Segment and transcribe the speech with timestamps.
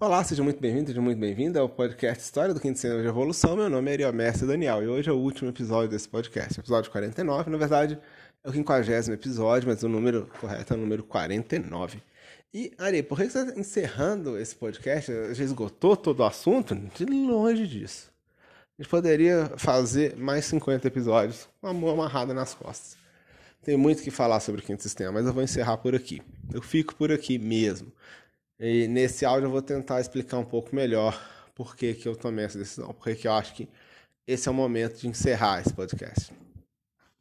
[0.00, 3.56] Olá, seja muito bem-vindo, seja muito bem-vinda ao podcast História do Quinto Centro de Evolução.
[3.56, 7.50] Meu nome é Ariomestre Daniel e hoje é o último episódio desse podcast, episódio 49.
[7.50, 7.98] Na verdade,
[8.44, 12.00] é o 50 episódio, mas o número correto é o número 49.
[12.54, 15.10] E, Ari, por que você está encerrando esse podcast?
[15.34, 16.76] Já esgotou todo o assunto?
[16.76, 18.12] De longe disso.
[18.78, 22.96] A gente poderia fazer mais 50 episódios com a mão amarrada nas costas.
[23.64, 26.22] Tem muito que falar sobre o quinto sistema, mas eu vou encerrar por aqui.
[26.54, 27.90] Eu fico por aqui mesmo.
[28.60, 31.16] E nesse áudio eu vou tentar explicar um pouco melhor
[31.54, 33.68] por que, que eu tomei essa decisão, porque que eu acho que
[34.26, 36.32] esse é o momento de encerrar esse podcast.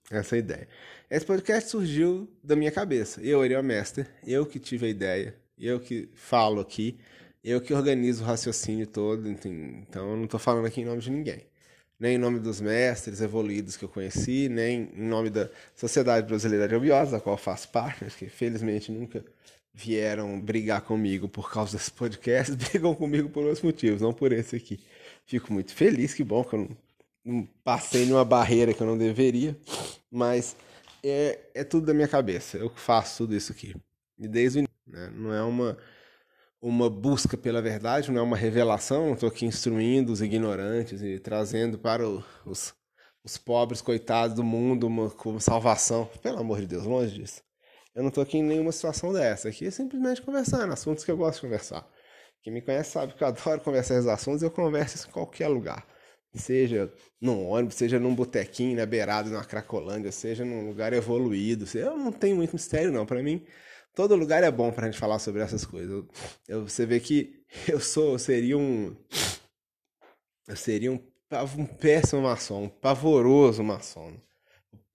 [0.09, 0.67] Essa é ideia.
[1.09, 3.21] Esse podcast surgiu da minha cabeça.
[3.21, 6.97] Eu, Ariel Mestre, eu que tive a ideia, eu que falo aqui,
[7.43, 11.11] eu que organizo o raciocínio todo, então eu não estou falando aqui em nome de
[11.11, 11.45] ninguém.
[11.99, 16.67] Nem em nome dos mestres evoluídos que eu conheci, nem em nome da Sociedade Brasileira
[16.67, 19.23] de Abiose, da qual eu faço parte, que felizmente nunca
[19.77, 24.55] vieram brigar comigo por causa desse podcast, brigam comigo por outros motivos, não por esse
[24.55, 24.79] aqui.
[25.25, 26.77] Fico muito feliz, que bom que eu não,
[27.23, 29.55] não passei numa barreira que eu não deveria,
[30.09, 30.55] mas
[31.03, 33.75] é, é tudo da minha cabeça, eu faço tudo isso aqui.
[34.17, 35.11] E desde o início, né?
[35.15, 35.77] não é uma,
[36.59, 41.77] uma busca pela verdade, não é uma revelação, estou aqui instruindo os ignorantes e trazendo
[41.77, 42.73] para o, os,
[43.23, 46.09] os pobres coitados do mundo uma, uma salvação.
[46.23, 47.46] Pelo amor de Deus, longe disso.
[47.97, 49.49] Eu não estou aqui em nenhuma situação dessa.
[49.49, 51.83] Aqui é simplesmente conversando, assuntos que eu gosto de conversar.
[52.43, 55.47] Quem me conhece sabe que eu adoro conversar esses assuntos eu converso isso em qualquer
[55.47, 55.83] lugar.
[56.35, 61.65] Seja num ônibus, seja num botequinho, na beirada, numa cracolândia, seja num lugar evoluído.
[61.75, 63.03] Eu não tenho muito mistério, não.
[63.03, 63.43] Para mim,
[63.95, 65.89] todo lugar é bom pra gente falar sobre essas coisas.
[65.89, 66.07] Eu,
[66.47, 68.95] eu, você vê que eu sou, eu seria um.
[70.47, 70.99] Eu seria um,
[71.57, 74.15] um péssimo maçom, um pavoroso maçom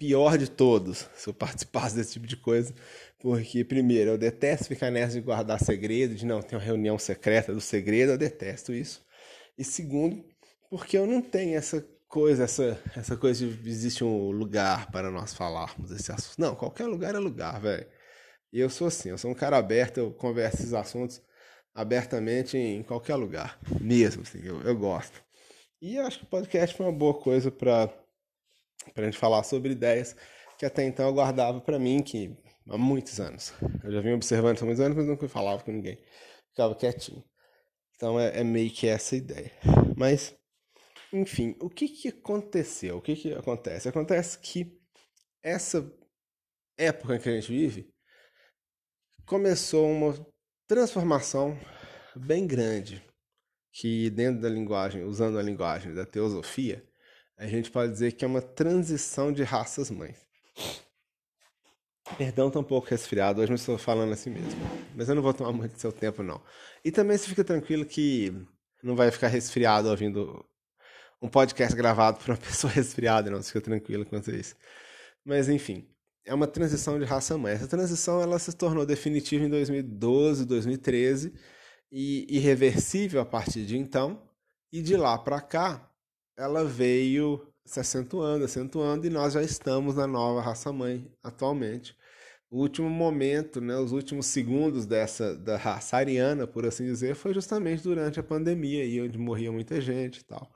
[0.02, 2.74] pior de todos se eu participasse desse tipo de coisa.
[3.20, 7.54] Porque, primeiro, eu detesto ficar nessa de guardar segredo, de não ter uma reunião secreta
[7.54, 9.06] do segredo, eu detesto isso.
[9.56, 10.24] E segundo,
[10.68, 15.32] porque eu não tenho essa coisa, essa, essa coisa de existe um lugar para nós
[15.34, 16.40] falarmos esse assunto.
[16.40, 17.86] Não, qualquer lugar é lugar, velho.
[18.52, 21.22] E eu sou assim, eu sou um cara aberto, eu converso esses assuntos
[21.72, 25.22] abertamente em qualquer lugar, mesmo, assim, eu, eu gosto.
[25.80, 28.01] E acho que o podcast foi uma boa coisa para
[28.94, 30.16] para a gente falar sobre ideias
[30.62, 32.36] que até então eu guardava para mim, que
[32.68, 33.52] há muitos anos.
[33.82, 35.98] Eu já vim observando há muitos anos, mas nunca falava com ninguém.
[36.50, 37.24] Ficava quietinho.
[37.96, 39.50] Então é, é meio que essa ideia.
[39.96, 40.32] Mas,
[41.12, 42.98] enfim, o que, que aconteceu?
[42.98, 43.88] O que, que acontece?
[43.88, 44.80] Acontece que
[45.42, 45.92] essa
[46.78, 47.92] época em que a gente vive
[49.26, 50.14] começou uma
[50.68, 51.58] transformação
[52.14, 53.04] bem grande
[53.72, 56.88] que dentro da linguagem, usando a linguagem da teosofia,
[57.36, 60.16] a gente pode dizer que é uma transição de raças mães.
[62.18, 64.60] Perdão, tô um pouco resfriado, hoje não estou falando assim mesmo.
[64.94, 66.40] Mas eu não vou tomar muito seu tempo, não.
[66.84, 68.32] E também você fica tranquilo que
[68.82, 70.44] não vai ficar resfriado ouvindo
[71.20, 73.40] um podcast gravado por uma pessoa resfriada, não.
[73.40, 74.56] Você fica tranquilo quanto a isso.
[75.24, 75.88] Mas, enfim,
[76.24, 77.54] é uma transição de raça mãe.
[77.54, 81.32] Essa transição ela se tornou definitiva em 2012, 2013
[81.90, 84.22] e irreversível a partir de então.
[84.72, 85.91] E de lá para cá,
[86.36, 91.96] ela veio se acentuando, acentuando, e nós já estamos na nova raça-mãe atualmente.
[92.50, 97.32] O último momento, né, os últimos segundos dessa da raça ariana, por assim dizer, foi
[97.32, 100.52] justamente durante a pandemia, aí, onde morria muita gente e tal.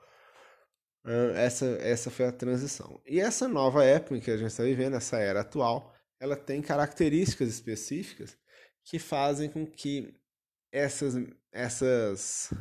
[1.35, 3.01] Essa, essa foi a transição.
[3.05, 7.47] E essa nova época que a gente está vivendo, essa era atual, ela tem características
[7.49, 8.37] específicas
[8.83, 10.13] que fazem com que
[10.71, 11.15] essas,
[11.51, 12.53] essas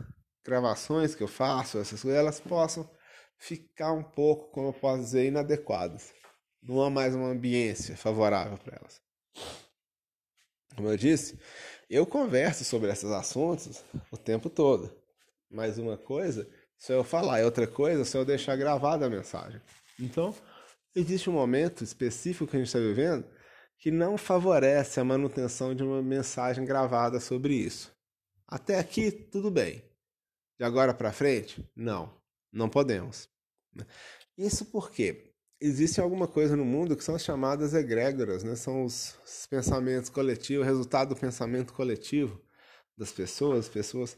[0.44, 2.88] gravações que eu faço, essas coisas, elas possam
[3.38, 6.12] ficar um pouco, como eu posso dizer, inadequadas.
[6.62, 9.00] Não há mais uma ambiência favorável para elas.
[10.74, 11.38] Como eu disse,
[11.88, 14.94] eu converso sobre esses assuntos o tempo todo.
[15.50, 16.48] Mas uma coisa
[16.78, 19.60] se eu falar, e outra coisa se eu deixar gravada a mensagem.
[19.98, 20.34] Então,
[20.94, 23.26] existe um momento específico que a gente está vivendo
[23.78, 27.94] que não favorece a manutenção de uma mensagem gravada sobre isso.
[28.46, 29.82] Até aqui, tudo bem.
[30.58, 32.15] De agora para frente, não.
[32.56, 33.28] Não podemos.
[33.74, 33.84] Né?
[34.36, 38.56] Isso porque existe alguma coisa no mundo que são as chamadas egrégoras, né?
[38.56, 42.40] são os, os pensamentos coletivos, resultado do pensamento coletivo
[42.96, 43.66] das pessoas.
[43.66, 44.16] As pessoas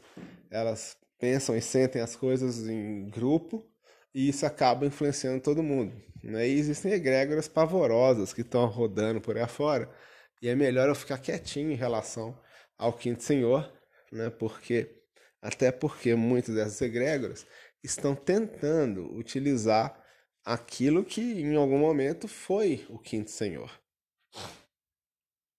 [0.49, 3.69] elas pensam e sentem as coisas em grupo
[4.15, 5.93] e isso acaba influenciando todo mundo.
[6.23, 6.47] Né?
[6.47, 9.93] E existem egrégoras pavorosas que estão rodando por aí afora
[10.41, 12.39] e é melhor eu ficar quietinho em relação
[12.77, 13.69] ao quinto senhor,
[14.13, 14.29] né?
[14.29, 14.95] porque
[15.41, 17.45] até porque muitas dessas egrégoras
[17.83, 20.03] estão tentando utilizar
[20.43, 23.71] aquilo que em algum momento foi o quinto senhor.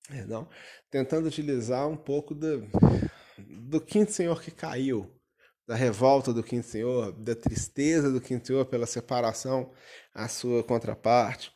[0.09, 0.49] Perdão?
[0.91, 2.69] Tentando utilizar um pouco do,
[3.39, 5.09] do quinto senhor que caiu,
[5.67, 9.73] da revolta do quinto senhor, da tristeza do quinto senhor pela separação
[10.13, 11.53] à sua contraparte,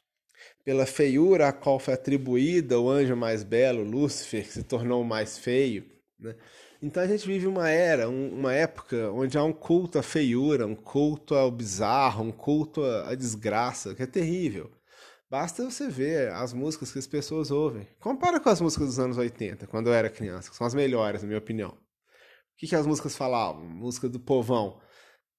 [0.65, 5.05] pela feiura a qual foi atribuída o anjo mais belo, Lúcifer, que se tornou o
[5.05, 5.91] mais feio.
[6.19, 6.37] Né?
[6.85, 10.75] Então a gente vive uma era, uma época onde há um culto à feiura, um
[10.75, 14.71] culto ao bizarro, um culto à desgraça, que é terrível.
[15.31, 17.89] Basta você ver as músicas que as pessoas ouvem.
[17.99, 21.23] Compara com as músicas dos anos 80, quando eu era criança, que são as melhores,
[21.23, 21.71] na minha opinião.
[21.71, 21.77] O
[22.59, 23.65] que, que as músicas falavam?
[23.65, 24.79] Música do povão.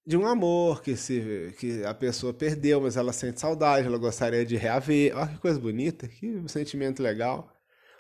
[0.04, 4.44] De um amor que, se, que a pessoa perdeu, mas ela sente saudade, ela gostaria
[4.44, 5.16] de reaver.
[5.16, 7.55] Olha que coisa bonita, que sentimento legal.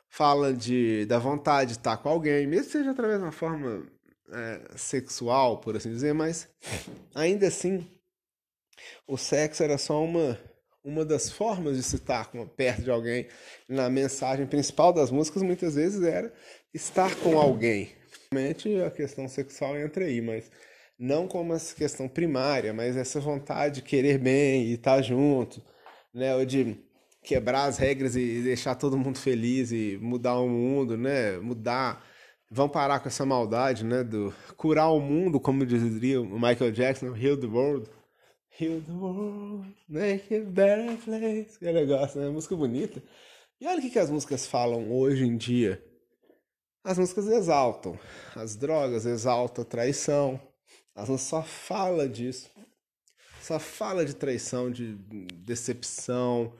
[0.09, 3.85] Fala de, da vontade de estar com alguém, mesmo que seja através de uma forma
[4.31, 6.47] é, sexual, por assim dizer, mas
[7.13, 7.85] ainda assim,
[9.07, 10.39] o sexo era só uma
[10.85, 13.27] uma das formas de se estar perto de alguém
[13.67, 16.31] na mensagem principal das músicas muitas vezes era
[16.71, 17.89] estar com alguém.
[18.31, 20.51] Realmente a questão sexual entra aí, mas
[20.97, 25.59] não como essa questão primária, mas essa vontade de querer bem e estar junto,
[26.13, 26.35] né?
[26.35, 26.77] Ou de
[27.25, 31.37] quebrar as regras e deixar todo mundo feliz e mudar o mundo, né?
[31.37, 32.05] Mudar,
[32.49, 34.03] vão parar com essa maldade, né?
[34.03, 37.89] Do curar o mundo, como diria o Michael Jackson, heal the world.
[38.59, 41.57] Heal the world, make it better place.
[41.59, 42.29] Que negócio, né?
[42.29, 43.01] Música bonita.
[43.59, 45.83] E olha o que, que as músicas falam hoje em dia.
[46.83, 47.97] As músicas exaltam.
[48.35, 50.39] As drogas exaltam a traição.
[50.93, 52.49] As músicas só fala disso.
[53.41, 54.95] Só fala de traição, de
[55.33, 56.53] decepção,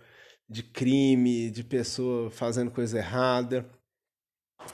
[0.50, 3.70] de crime, de pessoa fazendo coisa errada.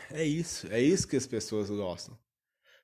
[0.10, 0.68] É isso.
[0.72, 2.18] É isso que as pessoas gostam.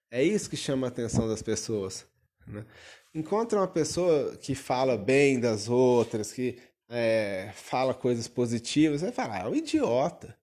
[0.10, 2.06] É isso que chama a atenção das pessoas.
[2.45, 2.66] Né?
[3.13, 9.45] encontra uma pessoa que fala bem das outras, que é, fala coisas positivas, vai falar,
[9.45, 10.38] é um idiota.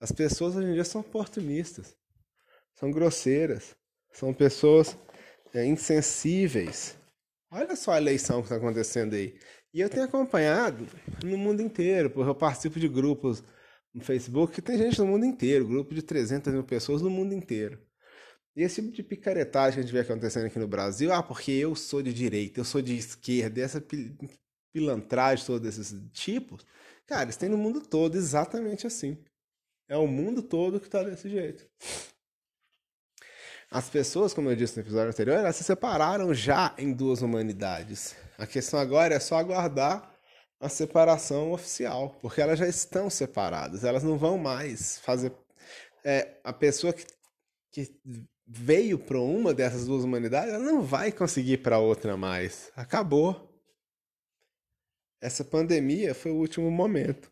[0.00, 1.96] As pessoas hoje em dia são oportunistas,
[2.74, 3.76] são grosseiras,
[4.12, 4.96] são pessoas
[5.54, 6.96] é, insensíveis.
[7.52, 9.38] Olha só a eleição que está acontecendo aí.
[9.72, 10.86] E eu tenho acompanhado
[11.24, 13.42] no mundo inteiro, porque eu participo de grupos
[13.94, 17.34] no Facebook que tem gente no mundo inteiro, grupo de 300 mil pessoas no mundo
[17.34, 17.78] inteiro.
[18.56, 21.52] E esse tipo de picaretagem que a gente vê acontecendo aqui no Brasil, ah, porque
[21.52, 23.82] eu sou de direita, eu sou de esquerda, essa
[24.72, 26.66] pilantragem todos esses tipos,
[27.06, 29.16] cara, isso tem no mundo todo exatamente assim.
[29.88, 31.64] É o mundo todo que está desse jeito.
[33.70, 38.16] As pessoas, como eu disse no episódio anterior, elas se separaram já em duas humanidades.
[38.40, 40.10] A questão agora é só aguardar
[40.58, 45.30] a separação oficial, porque elas já estão separadas, elas não vão mais fazer.
[46.02, 47.04] É, a pessoa que,
[47.70, 48.00] que
[48.46, 52.72] veio para uma dessas duas humanidades, ela não vai conseguir para outra mais.
[52.74, 53.62] Acabou.
[55.20, 57.30] Essa pandemia foi o último momento.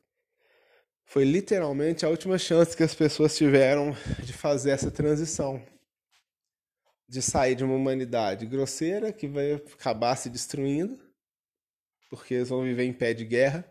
[1.07, 5.65] Foi literalmente a última chance que as pessoas tiveram de fazer essa transição.
[7.09, 10.99] De sair de uma humanidade grosseira que vai acabar se destruindo,
[12.11, 13.65] porque eles vão viver em pé de guerra,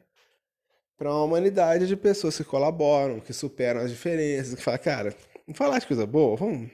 [0.97, 5.57] para uma humanidade de pessoas que colaboram, que superam as diferenças, que falam, cara, vamos
[5.57, 6.71] falar de coisa boa, vamos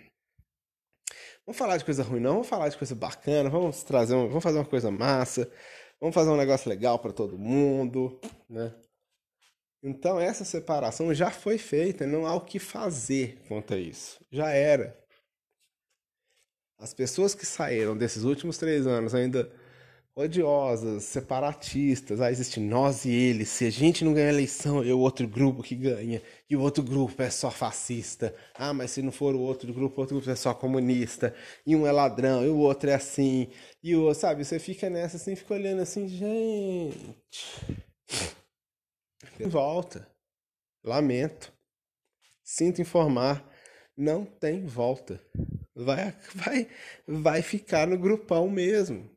[1.45, 2.33] Vamos falar de coisa ruim, não.
[2.33, 3.49] Vamos falar de coisa bacana.
[3.49, 5.51] Vamos trazer, vamos fazer uma coisa massa.
[5.99, 8.19] Vamos fazer um negócio legal para todo mundo,
[8.49, 8.73] né?
[9.81, 14.19] Então essa separação já foi feita, não há o que fazer quanto a isso.
[14.31, 14.97] Já era.
[16.83, 19.49] As pessoas que saíram desses últimos três anos ainda
[20.13, 23.47] odiosas, separatistas, ah, existe nós e eles.
[23.47, 26.21] Se a gente não ganhar a eleição, é o outro grupo que ganha.
[26.49, 28.35] E o outro grupo é só fascista.
[28.53, 31.33] Ah, mas se não for o outro grupo, o outro grupo é só comunista.
[31.65, 33.49] E um é ladrão, e o outro é assim.
[33.81, 37.47] E o, sabe, você fica nessa assim, fica olhando assim, gente.
[39.47, 40.05] Volta.
[40.83, 41.53] Lamento.
[42.43, 43.49] Sinto informar,
[43.95, 45.17] não tem volta.
[45.75, 46.67] Vai, vai,
[47.07, 49.13] vai ficar no grupão mesmo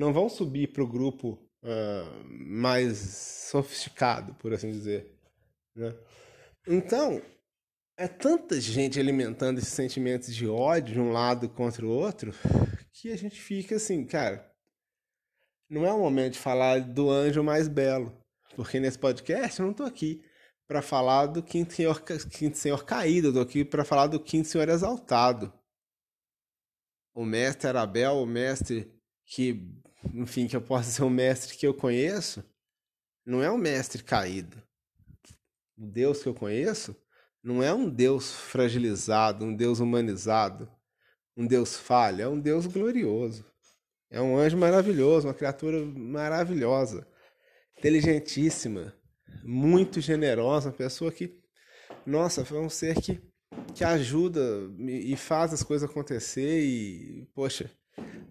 [0.00, 2.96] não vão subir para o grupo uh, mais
[3.50, 5.14] sofisticado, por assim dizer.
[5.76, 5.94] Né?
[6.66, 7.20] Então,
[7.98, 12.32] é tanta gente alimentando esses sentimentos de ódio de um lado contra o outro
[12.92, 14.50] que a gente fica assim, cara.
[15.68, 18.12] Não é o momento de falar do anjo mais belo,
[18.56, 20.24] porque nesse podcast eu não estou aqui
[20.70, 24.68] para falar do quinto senhor, quinto senhor caído, eu aqui para falar do quinto senhor
[24.68, 25.52] exaltado.
[27.12, 28.88] O mestre Arabel, o mestre
[29.24, 29.68] que
[30.14, 32.44] enfim, que eu possa ser um mestre que eu conheço,
[33.26, 34.62] não é um mestre caído.
[35.76, 36.94] O Deus que eu conheço
[37.42, 40.70] não é um Deus fragilizado, um Deus humanizado,
[41.36, 43.44] um Deus falha, é um Deus glorioso.
[44.08, 47.08] É um anjo maravilhoso, uma criatura maravilhosa,
[47.76, 48.94] inteligentíssima,
[49.42, 51.38] muito generosa, uma pessoa que,
[52.06, 53.20] nossa, foi um ser que
[53.74, 54.40] que ajuda
[54.78, 57.70] e faz as coisas acontecer e, poxa,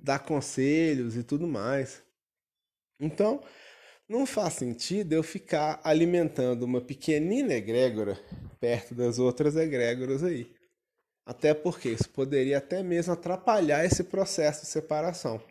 [0.02, 2.04] dá conselhos e tudo mais.
[3.00, 3.42] Então,
[4.08, 8.20] não faz sentido eu ficar alimentando uma pequenina egrégora
[8.60, 10.54] perto das outras egrégoras aí.
[11.26, 15.42] Até porque isso poderia até mesmo atrapalhar esse processo de separação.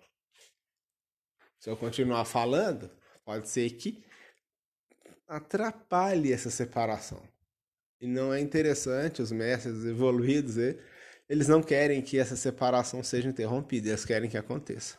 [1.61, 2.91] Se eu continuar falando,
[3.25, 4.05] pode ser que
[5.29, 7.23] atrapalhe essa separação.
[8.01, 10.57] E não é interessante, os mestres evoluídos,
[11.29, 14.97] eles não querem que essa separação seja interrompida, eles querem que aconteça.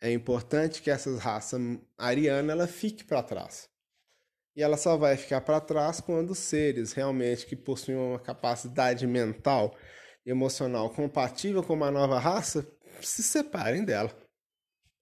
[0.00, 1.58] É importante que essa raça
[1.98, 3.68] ariana ela fique para trás.
[4.56, 9.76] E ela só vai ficar para trás quando seres realmente que possuem uma capacidade mental
[10.24, 12.66] e emocional compatível com uma nova raça
[13.02, 14.10] se separem dela.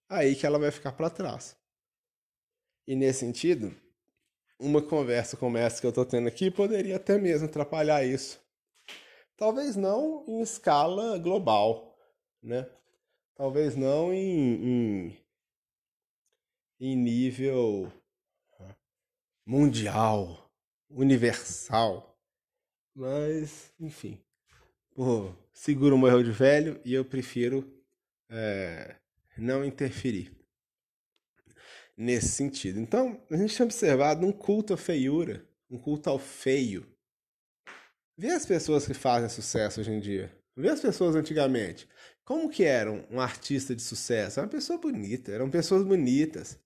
[0.08, 1.56] Aí que ela vai ficar para trás.
[2.86, 3.74] E nesse sentido,
[4.58, 8.40] uma conversa como essa que eu estou tendo aqui poderia até mesmo atrapalhar isso.
[9.36, 11.96] Talvez não em escala global,
[12.42, 12.68] né?
[13.34, 15.16] Talvez não em, em,
[16.80, 17.92] em nível
[19.46, 20.50] mundial,
[20.90, 22.18] universal.
[22.94, 24.20] Mas, enfim.
[24.96, 27.64] O seguro morreu de velho e eu prefiro
[28.28, 28.96] é,
[29.36, 30.37] não interferir
[31.98, 32.78] nesse sentido.
[32.78, 36.86] Então, a gente tem observado um culto à feiura, um culto ao feio.
[38.16, 40.32] Vê as pessoas que fazem sucesso hoje em dia.
[40.56, 41.88] Vê as pessoas antigamente.
[42.24, 44.38] Como que eram um artista de sucesso?
[44.38, 46.58] Era uma pessoa bonita, eram pessoas bonitas.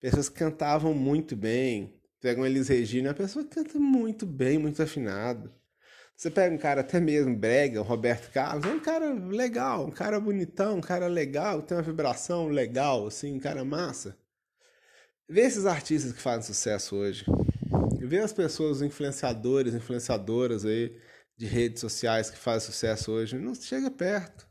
[0.00, 1.98] Pessoas que cantavam muito bem.
[2.20, 5.52] Pegam Elis Regina, é uma pessoa que canta muito bem, muito afinado.
[6.14, 9.90] Você pega um cara até mesmo brega, o Roberto Carlos, é um cara legal, um
[9.90, 14.16] cara bonitão, um cara legal, tem uma vibração legal, assim, um cara massa.
[15.28, 17.24] Vê esses artistas que fazem sucesso hoje.
[17.98, 20.96] Vê as pessoas, influenciadores, influenciadoras aí
[21.36, 23.38] de redes sociais que fazem sucesso hoje.
[23.38, 24.48] Não chega perto.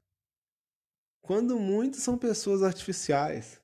[1.21, 3.61] Quando muito são pessoas artificiais.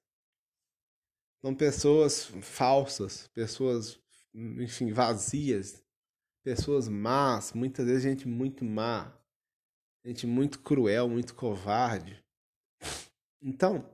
[1.41, 3.99] São pessoas falsas, pessoas,
[4.33, 5.83] enfim, vazias,
[6.43, 9.11] pessoas más, muitas vezes gente muito má,
[10.05, 12.23] gente muito cruel, muito covarde.
[13.41, 13.89] Então,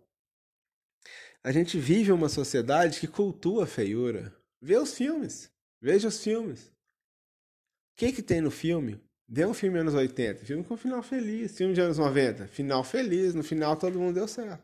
[1.44, 4.36] a gente vive uma sociedade que cultua a feiura.
[4.62, 5.52] Vê os filmes.
[5.82, 6.68] Veja os filmes.
[6.68, 6.72] O
[7.98, 9.02] que, que tem no filme?
[9.28, 11.58] Dê um filme anos 80, filme com final feliz.
[11.58, 13.34] Filme de anos 90, final feliz.
[13.34, 14.64] No final todo mundo deu certo.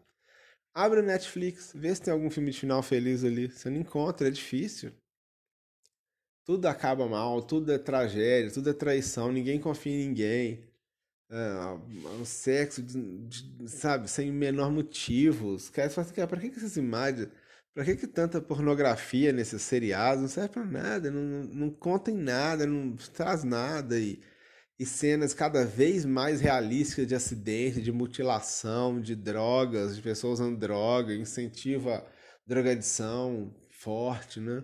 [0.74, 3.48] Abre o Netflix, vê se tem algum filme de final feliz ali.
[3.48, 4.92] Você não encontra, é difícil.
[6.46, 10.73] Tudo acaba mal, tudo é tragédia, tudo é traição, ninguém confia em ninguém
[11.34, 15.56] é, um sexo, de, de, sabe, sem o menor motivo.
[15.56, 17.28] Os caras falam assim, pra que, que essas imagens,
[17.74, 20.22] pra que, que tanta pornografia nesses seriados?
[20.22, 24.00] Não serve pra nada, não, não, não contem nada, não traz nada.
[24.00, 24.22] E,
[24.80, 30.60] e cenas cada vez mais realísticas de acidente, de mutilação, de drogas, de pessoas usando
[30.60, 32.06] droga, incentiva
[32.46, 34.64] drogadição forte, né?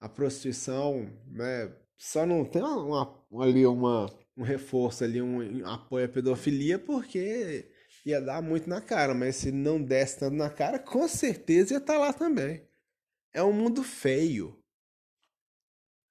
[0.00, 1.72] A prostituição, né?
[1.96, 4.06] Só não tem uma, uma ali uma
[4.38, 7.68] um reforço ali, um apoio à pedofilia, porque
[8.06, 11.78] ia dar muito na cara, mas se não desse tanto na cara, com certeza ia
[11.78, 12.62] estar tá lá também.
[13.34, 14.56] É um mundo feio.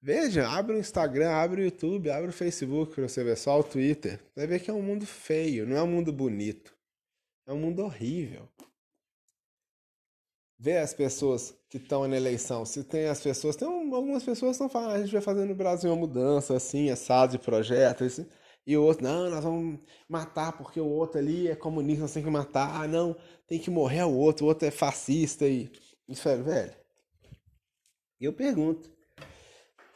[0.01, 4.17] Veja, abre o Instagram, abre o YouTube, abre o Facebook você ver só o Twitter.
[4.17, 6.77] Você vai ver que é um mundo feio, não é um mundo bonito.
[7.47, 8.47] É um mundo horrível.
[10.59, 12.65] Vê as pessoas que estão na eleição.
[12.65, 15.45] Se tem as pessoas, tem algumas pessoas que estão falando, ah, a gente vai fazer
[15.45, 18.25] no Brasil uma mudança assim, assado de projeto, assim,
[18.67, 22.27] e o outro, não, nós vamos matar porque o outro ali é comunista, nós temos
[22.27, 22.83] que matar.
[22.83, 23.15] Ah, não,
[23.47, 25.71] tem que morrer o outro, o outro é fascista e.
[26.07, 26.75] Isso é, velho.
[28.19, 28.89] Eu pergunto,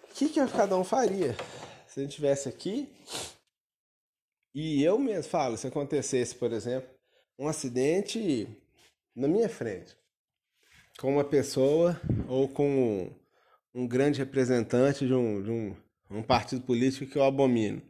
[0.04, 1.36] o que, que cada um faria
[1.88, 2.88] se a gente estivesse aqui
[4.54, 6.90] e eu mesmo falo, se acontecesse, por exemplo,
[7.40, 8.48] um acidente
[9.16, 10.01] na minha frente
[11.00, 13.12] com uma pessoa ou com
[13.74, 15.76] um grande representante de um, de um,
[16.10, 17.82] um partido político que eu abomino.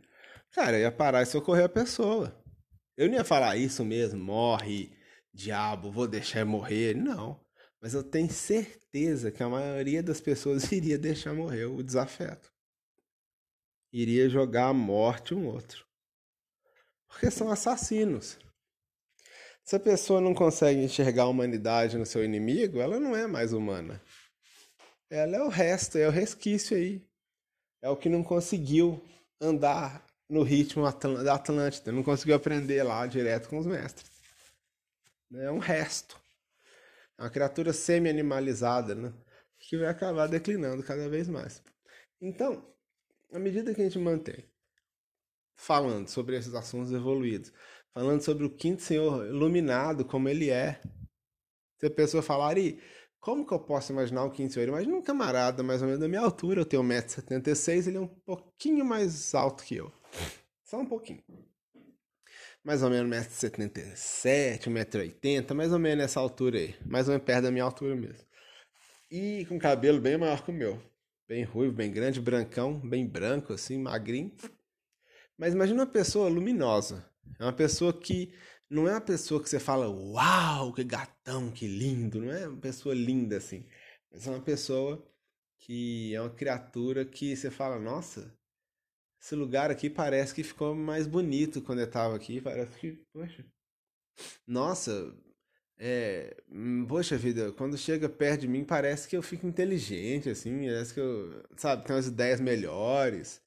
[0.51, 2.37] Cara, eu ia parar e socorrer a pessoa.
[2.97, 4.91] Eu não ia falar isso mesmo, morre,
[5.33, 6.95] diabo, vou deixar morrer.
[6.95, 7.39] Não.
[7.81, 12.51] Mas eu tenho certeza que a maioria das pessoas iria deixar morrer o desafeto.
[13.91, 15.85] Iria jogar a morte um outro.
[17.07, 18.37] Porque são assassinos.
[19.63, 23.53] Se a pessoa não consegue enxergar a humanidade no seu inimigo, ela não é mais
[23.53, 24.01] humana.
[25.09, 27.05] Ela é o resto, é o resquício aí.
[27.81, 29.03] É o que não conseguiu
[29.39, 30.83] andar no ritmo
[31.23, 34.09] da Atlântida, não conseguiu aprender lá direto com os mestres.
[35.33, 36.19] É um resto.
[37.17, 39.13] É uma criatura semi-animalizada, né?
[39.59, 41.61] Que vai acabar declinando cada vez mais.
[42.19, 42.65] Então,
[43.33, 44.49] à medida que a gente mantém
[45.55, 47.51] falando sobre esses assuntos evoluídos,
[47.93, 50.81] falando sobre o quinto senhor iluminado como ele é.
[51.77, 52.79] Se a pessoa falar, e
[53.19, 54.67] como que eu posso imaginar o quinto senhor?
[54.67, 58.07] Imagina um camarada mais ou menos da minha altura, eu tenho 1,76m, ele é um
[58.07, 59.91] pouquinho mais alto que eu.
[60.63, 61.23] Só um pouquinho.
[62.63, 66.75] Mais ou menos 1,77m, 1,80m, mais ou menos nessa altura aí.
[66.85, 68.25] Mais ou menos perto da minha altura mesmo.
[69.09, 70.81] E com cabelo bem maior que o meu.
[71.27, 74.31] Bem ruivo, bem grande, brancão, bem branco, assim, magrinho.
[75.37, 77.10] Mas imagina uma pessoa luminosa.
[77.39, 78.33] É uma pessoa que
[78.69, 82.21] não é uma pessoa que você fala, uau, que gatão, que lindo.
[82.21, 83.65] Não é uma pessoa linda assim.
[84.11, 85.05] Mas é uma pessoa
[85.59, 88.33] que é uma criatura que você fala, nossa,
[89.21, 92.41] esse lugar aqui parece que ficou mais bonito quando eu estava aqui.
[92.41, 93.45] Parece que, poxa,
[94.47, 95.15] nossa,
[95.77, 96.35] é,
[96.87, 100.99] poxa vida, quando chega perto de mim parece que eu fico inteligente, assim, parece que
[100.99, 103.41] eu, sabe, tenho umas ideias melhores.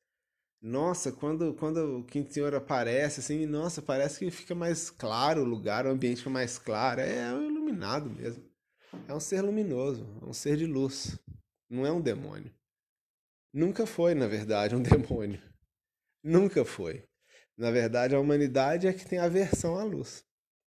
[0.66, 5.44] Nossa, quando, quando o Quinto Senhor aparece, assim, nossa, parece que fica mais claro o
[5.44, 7.02] lugar, o ambiente fica mais claro.
[7.02, 8.42] É, é um iluminado mesmo.
[9.06, 11.18] É um ser luminoso, é um ser de luz.
[11.68, 12.50] Não é um demônio.
[13.52, 15.38] Nunca foi, na verdade, um demônio.
[16.22, 17.04] Nunca foi.
[17.58, 20.24] Na verdade, a humanidade é que tem aversão à luz.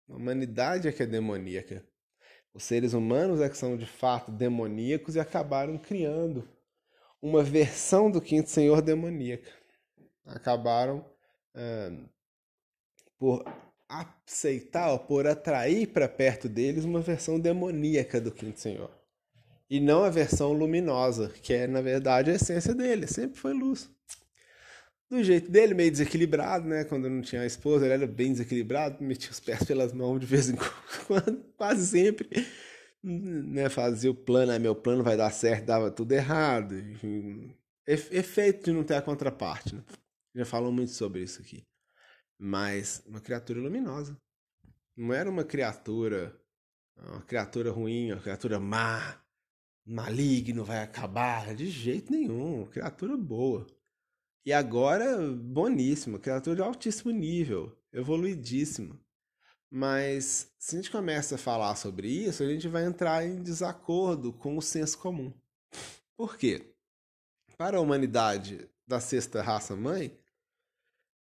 [0.08, 1.86] A humanidade é que é demoníaca.
[2.52, 6.48] Os seres humanos é que são de fato demoníacos e acabaram criando
[7.22, 9.62] uma versão do quinto senhor demoníaca
[10.26, 11.04] acabaram
[13.18, 13.44] por
[13.88, 18.90] aceitar, por atrair para perto deles uma versão demoníaca do Quinto Senhor.
[19.68, 23.90] E não a versão luminosa, que é, na verdade, a essência dele, sempre foi luz.
[25.10, 26.84] Do jeito dele, meio desequilibrado, né?
[26.84, 30.26] Quando não tinha a esposa, ele era bem desequilibrado, metia os pés pelas mãos de
[30.26, 30.56] vez em
[31.06, 32.28] quando, quase sempre.
[33.02, 33.68] Né?
[33.68, 36.74] Fazia o plano, ah, meu plano vai dar certo, dava tudo errado.
[37.86, 39.82] Efeito de não ter a contraparte, né?
[40.34, 41.64] Já falou muito sobre isso aqui.
[42.38, 44.20] Mas uma criatura luminosa.
[44.96, 46.38] Não era uma criatura,
[46.96, 49.22] uma criatura ruim, uma criatura má,
[49.86, 51.54] maligno, vai acabar.
[51.54, 52.62] De jeito nenhum.
[52.62, 53.66] Uma criatura boa.
[54.44, 56.18] E agora, boníssima.
[56.18, 57.76] Criatura de altíssimo nível.
[57.92, 58.98] Evoluidíssima.
[59.70, 64.32] Mas se a gente começa a falar sobre isso, a gente vai entrar em desacordo
[64.32, 65.32] com o senso comum.
[66.16, 66.74] Por quê?
[67.56, 70.16] Para a humanidade da sexta raça mãe,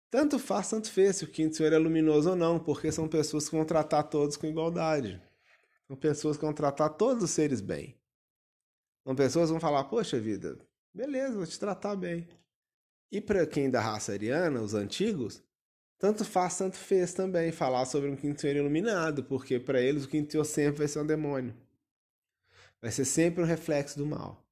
[0.09, 3.49] tanto faz, tanto fez se o quinto senhor é luminoso ou não, porque são pessoas
[3.49, 5.21] que vão tratar todos com igualdade.
[5.87, 7.97] São pessoas que vão tratar todos os seres bem.
[9.05, 10.57] São pessoas que vão falar, poxa vida,
[10.93, 12.27] beleza, vou te tratar bem.
[13.11, 15.41] E para quem da raça ariana, os antigos,
[15.97, 20.09] tanto faz, tanto fez também falar sobre um quinto senhor iluminado, porque para eles o
[20.09, 21.55] quinto senhor sempre vai ser um demônio.
[22.81, 24.46] Vai ser sempre um reflexo do mal.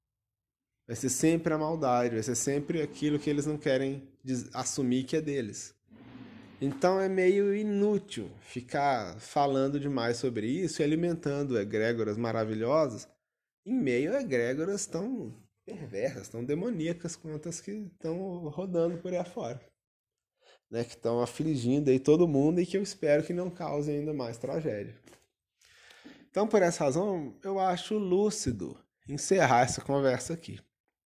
[0.88, 4.08] Vai ser sempre a maldade, vai ser sempre aquilo que eles não querem
[4.54, 5.74] assumir que é deles.
[6.62, 13.08] Então é meio inútil ficar falando demais sobre isso e alimentando egrégoras maravilhosas
[13.66, 15.34] em meio a egrégoras tão
[15.66, 19.60] perversas, tão demoníacas quanto as que estão rodando por aí afora.
[20.70, 24.14] Né, que estão afligindo aí todo mundo e que eu espero que não causem ainda
[24.14, 24.96] mais tragédia.
[26.30, 30.60] Então, por essa razão, eu acho lúcido encerrar essa conversa aqui.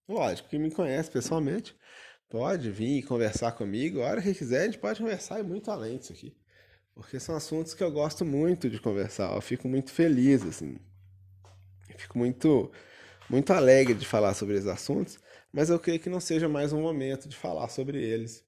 [0.10, 1.78] Lógico, quem me conhece pessoalmente
[2.28, 4.02] pode vir conversar comigo.
[4.02, 6.36] A hora que quiser, a gente pode conversar e muito além disso aqui.
[6.96, 9.36] Porque são assuntos que eu gosto muito de conversar.
[9.36, 10.80] Eu fico muito feliz, assim.
[11.88, 12.72] Eu fico muito,
[13.30, 15.20] muito alegre de falar sobre esses assuntos.
[15.54, 18.44] Mas eu creio que não seja mais um momento de falar sobre eles.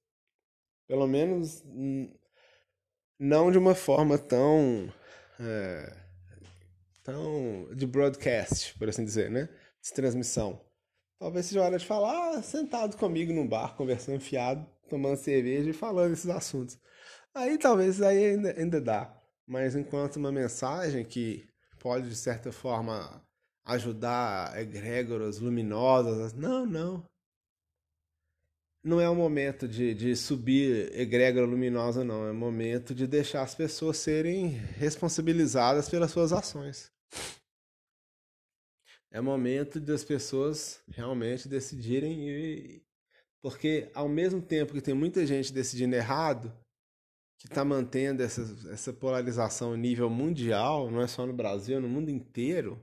[0.88, 1.64] Pelo menos
[3.20, 4.92] não de uma forma tão.
[5.40, 5.96] É,
[7.04, 9.48] tão de broadcast, por assim dizer, né?
[9.80, 10.71] De transmissão.
[11.22, 16.14] Talvez seja hora de falar sentado comigo num bar, conversando fiado, tomando cerveja e falando
[16.14, 16.80] esses assuntos.
[17.32, 19.16] Aí talvez aí ainda, ainda dá.
[19.46, 23.24] Mas enquanto uma mensagem que pode, de certa forma,
[23.64, 27.04] ajudar egrégoras luminosas, não, não.
[28.84, 32.26] Não é o momento de, de subir egrégora luminosa, não.
[32.26, 36.92] É o momento de deixar as pessoas serem responsabilizadas pelas suas ações
[39.12, 42.84] é momento das pessoas realmente decidirem e
[43.42, 46.54] porque ao mesmo tempo que tem muita gente decidindo errado,
[47.38, 52.12] que está mantendo essa, essa polarização nível mundial, não é só no Brasil, no mundo
[52.12, 52.80] inteiro,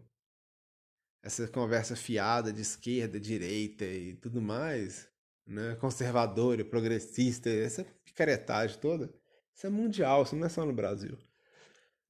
[1.22, 5.08] essa conversa fiada de esquerda, direita e tudo mais,
[5.46, 9.14] né, conservador e progressista, essa picaretagem toda,
[9.54, 11.16] isso é mundial, isso não é só no Brasil.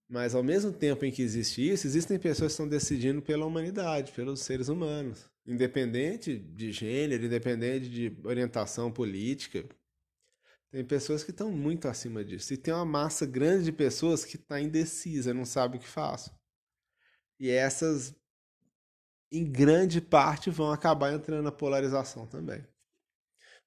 [0.08, 4.12] Mas ao mesmo tempo em que existe isso, existem pessoas que estão decidindo pela humanidade,
[4.12, 9.68] pelos seres humanos, independente de gênero, independente de orientação política.
[10.70, 12.54] Tem pessoas que estão muito acima disso.
[12.54, 16.30] E tem uma massa grande de pessoas que está indecisa, não sabe o que faz.
[17.38, 18.14] E essas,
[19.30, 22.66] em grande parte, vão acabar entrando na polarização também.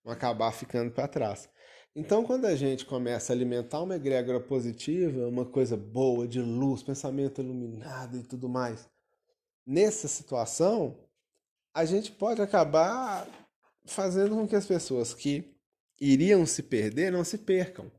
[0.03, 1.47] Vão acabar ficando para trás.
[1.93, 6.81] Então, quando a gente começa a alimentar uma egrégora positiva, uma coisa boa, de luz,
[6.81, 8.89] pensamento iluminado e tudo mais,
[9.65, 10.97] nessa situação,
[11.73, 13.27] a gente pode acabar
[13.85, 15.53] fazendo com que as pessoas que
[15.99, 17.91] iriam se perder não se percam.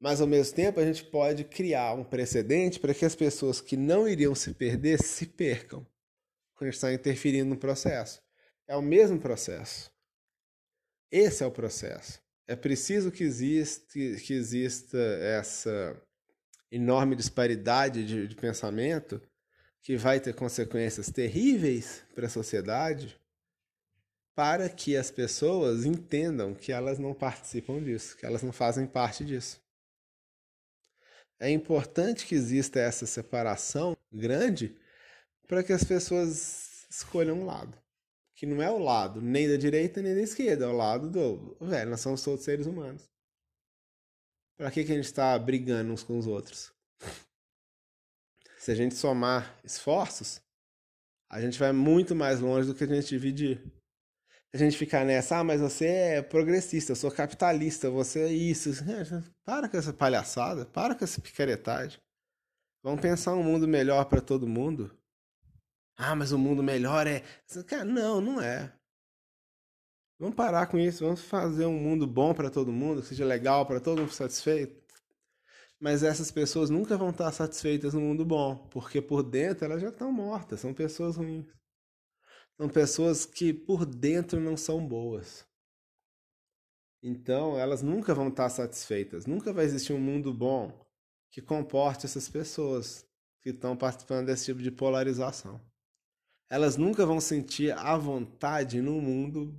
[0.00, 3.76] Mas ao mesmo tempo a gente pode criar um precedente para que as pessoas que
[3.76, 5.86] não iriam se perder se percam.
[6.54, 8.20] Quando a gente está interferindo no processo.
[8.66, 9.90] É o mesmo processo.
[11.10, 12.20] Esse é o processo.
[12.50, 15.96] É preciso que exista, que exista essa
[16.68, 19.22] enorme disparidade de, de pensamento
[19.80, 23.16] que vai ter consequências terríveis para a sociedade
[24.34, 29.24] para que as pessoas entendam que elas não participam disso, que elas não fazem parte
[29.24, 29.62] disso.
[31.38, 34.76] É importante que exista essa separação grande
[35.46, 37.80] para que as pessoas escolham um lado.
[38.40, 41.54] Que não é o lado nem da direita nem da esquerda, é o lado do.
[41.60, 43.06] Velho, nós somos todos seres humanos.
[44.56, 46.72] Para que, que a gente está brigando uns com os outros?
[48.56, 50.40] Se a gente somar esforços,
[51.30, 53.62] a gente vai muito mais longe do que a gente dividir
[54.54, 58.70] a gente ficar nessa, ah, mas você é progressista, eu sou capitalista, você é isso.
[59.44, 62.00] Para com essa palhaçada, para com essa picaretagem.
[62.82, 64.90] Vamos pensar um mundo melhor para todo mundo.
[66.02, 67.22] Ah, mas o mundo melhor é.
[67.66, 68.72] Cara, não, não é.
[70.18, 73.66] Vamos parar com isso, vamos fazer um mundo bom para todo mundo, que seja legal
[73.66, 74.80] para todo mundo satisfeito.
[75.78, 79.90] Mas essas pessoas nunca vão estar satisfeitas no mundo bom, porque por dentro elas já
[79.90, 81.46] estão mortas, são pessoas ruins.
[82.56, 85.46] São pessoas que por dentro não são boas.
[87.02, 89.26] Então, elas nunca vão estar satisfeitas.
[89.26, 90.72] Nunca vai existir um mundo bom
[91.30, 93.06] que comporte essas pessoas
[93.42, 95.60] que estão participando desse tipo de polarização.
[96.50, 99.56] Elas nunca vão sentir a vontade num mundo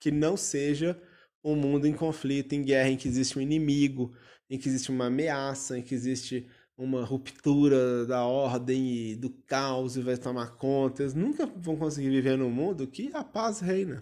[0.00, 1.00] que não seja
[1.42, 4.12] um mundo em conflito, em guerra, em que existe um inimigo,
[4.50, 9.96] em que existe uma ameaça, em que existe uma ruptura da ordem e do caos
[9.96, 11.02] e vai tomar conta.
[11.02, 13.98] Eles nunca vão conseguir viver num mundo que a paz reina.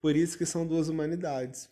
[0.00, 1.70] Por isso que são duas humanidades.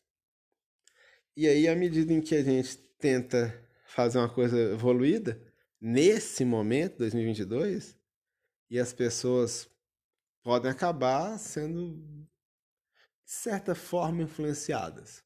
[1.37, 3.55] E aí, à medida em que a gente tenta
[3.87, 5.41] fazer uma coisa evoluída,
[5.81, 7.98] nesse momento, 2022,
[8.71, 9.69] e as pessoas
[10.43, 11.97] podem acabar sendo,
[13.25, 15.23] de certa forma, influenciadas.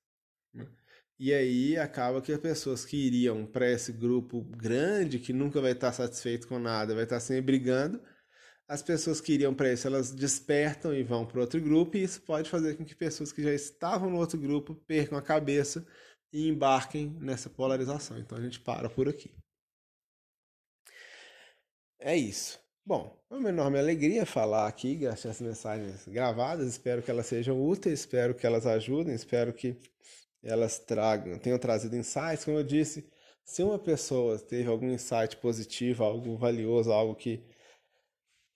[1.18, 5.72] E aí acaba que as pessoas que iriam para esse grupo grande, que nunca vai
[5.72, 8.02] estar satisfeito com nada, vai estar sempre brigando,
[8.66, 12.22] as pessoas que iriam para isso, elas despertam e vão para outro grupo, e isso
[12.22, 15.86] pode fazer com que pessoas que já estavam no outro grupo percam a cabeça
[16.32, 18.18] e embarquem nessa polarização.
[18.18, 19.34] Então a gente para por aqui.
[21.98, 22.61] É isso.
[22.84, 26.66] Bom, é uma enorme alegria falar aqui, essas mensagens gravadas.
[26.66, 29.78] Espero que elas sejam úteis, espero que elas ajudem, espero que
[30.42, 33.08] elas tragam, tenham trazido insights, como eu disse,
[33.44, 37.44] se uma pessoa teve algum insight positivo, algo valioso, algo que,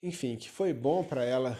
[0.03, 1.57] enfim, que foi bom para ela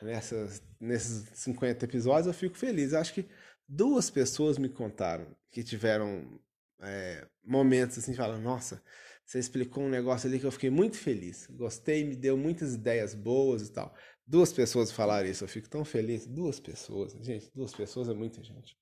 [0.00, 2.94] nessas, nesses 50 episódios, eu fico feliz.
[2.94, 3.28] Acho que
[3.68, 6.40] duas pessoas me contaram que tiveram
[6.80, 8.82] é, momentos assim, falam, nossa,
[9.26, 11.48] você explicou um negócio ali que eu fiquei muito feliz.
[11.50, 13.92] Gostei, me deu muitas ideias boas e tal.
[14.24, 16.26] Duas pessoas falaram isso, eu fico tão feliz.
[16.26, 18.76] Duas pessoas, gente, duas pessoas é muita gente.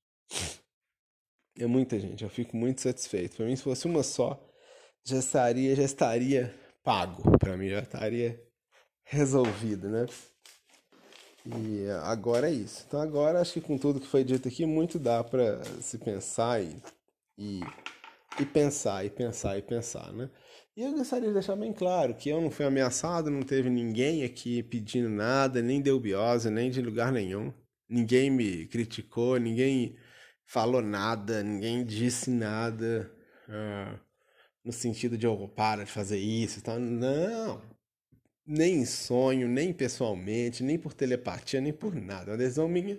[1.58, 3.36] É muita gente, eu fico muito satisfeito.
[3.36, 4.44] Para mim, se fosse uma só,
[5.02, 7.38] já estaria, já estaria pago.
[7.38, 8.42] Para mim, já estaria
[9.04, 10.06] resolvido, né?
[11.46, 12.84] E agora é isso.
[12.86, 16.62] Então, agora acho que com tudo que foi dito aqui, muito dá para se pensar
[16.62, 16.82] e,
[17.38, 17.60] e,
[18.40, 20.30] e pensar, e pensar, e pensar, né?
[20.76, 24.24] E eu gostaria de deixar bem claro que eu não fui ameaçado, não teve ninguém
[24.24, 27.52] aqui pedindo nada, nem deu biose, nem de lugar nenhum.
[27.88, 29.96] Ninguém me criticou, ninguém
[30.46, 33.10] falou nada, ninguém disse nada
[33.48, 34.00] uh,
[34.64, 36.78] no sentido de oh, para de fazer isso, tá?
[36.78, 37.62] Não,
[38.46, 42.30] nem em sonho, nem pessoalmente, nem por telepatia, nem por nada.
[42.30, 42.98] É uma decisão minha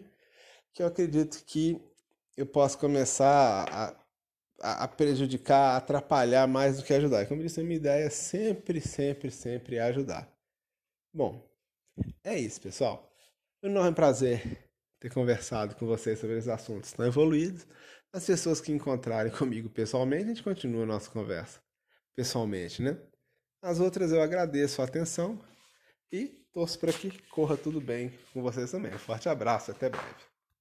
[0.73, 1.81] que eu acredito que
[2.37, 4.04] eu posso começar a,
[4.61, 7.25] a, prejudicar, a atrapalhar mais do que ajudar.
[7.27, 10.29] Como eu disse, a minha ideia é sempre, sempre, sempre ajudar.
[11.13, 11.47] Bom,
[12.23, 13.11] é isso, pessoal.
[13.63, 17.65] Um enorme prazer ter conversado com vocês sobre esses assuntos tão evoluídos.
[18.13, 21.59] As pessoas que encontrarem comigo pessoalmente, a gente continua a nossa conversa
[22.15, 22.97] pessoalmente, né?
[23.61, 25.39] As outras eu agradeço a atenção
[26.11, 28.93] e torço para que corra tudo bem com vocês também.
[28.93, 30.34] Um forte abraço, até breve.